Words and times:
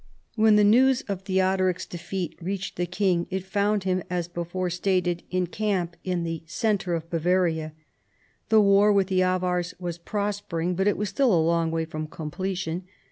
When 0.35 0.55
the 0.55 0.63
news 0.63 1.01
of 1.03 1.23
Thcodoric's 1.25 1.85
defeat 1.85 2.35
reached 2.41 2.75
the 2.75 2.87
king 2.87 3.27
it 3.29 3.43
found 3.43 3.83
him, 3.83 4.01
as 4.09 4.27
before 4.27 4.71
stated, 4.71 5.21
in 5.29 5.45
camp 5.45 5.95
in 6.03 6.23
the 6.23 6.41
centre 6.47 6.95
of 6.95 7.07
Bavaria. 7.11 7.73
The 8.49 8.61
war 8.61 8.91
with 8.91 9.09
the 9.09 9.21
Avars 9.21 9.75
was 9.79 9.99
pros 9.99 10.41
pering, 10.41 10.75
but 10.75 10.87
it 10.87 10.97
was 10.97 11.09
still 11.09 11.31
a 11.31 11.35
long 11.39 11.69
way 11.69 11.85
from 11.85 12.07
completion. 12.07 12.85